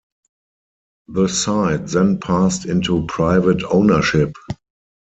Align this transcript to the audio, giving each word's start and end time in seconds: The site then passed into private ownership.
The 1.09 1.27
site 1.29 1.85
then 1.85 2.17
passed 2.19 2.65
into 2.65 3.05
private 3.05 3.61
ownership. 3.65 4.33